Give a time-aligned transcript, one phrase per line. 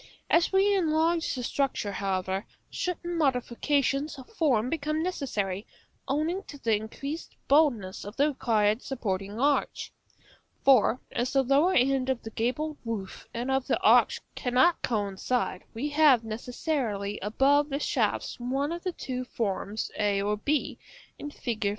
[0.31, 5.67] As we enlarge the structure, however, certain modifications of form become necessary,
[6.07, 9.93] owing to the increased boldness of the required supporting arch.
[10.65, 15.65] For, as the lower end of the gabled roof and of the arch cannot coincide,
[15.71, 20.79] we have necessarily above the shafts one of the two forms a or b,
[21.19, 21.69] in Fig.